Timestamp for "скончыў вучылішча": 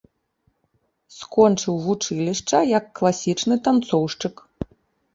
1.17-2.59